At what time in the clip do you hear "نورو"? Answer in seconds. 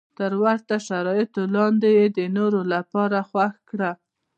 2.37-2.61